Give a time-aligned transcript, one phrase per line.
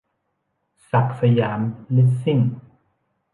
[0.89, 1.59] ศักดิ์สยาม
[1.95, 2.39] ลิสซิ่ง